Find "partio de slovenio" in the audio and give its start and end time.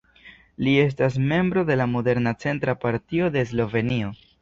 2.89-4.15